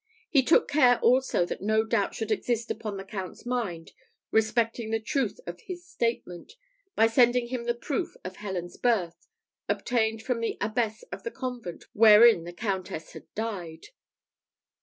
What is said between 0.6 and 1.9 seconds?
care also that no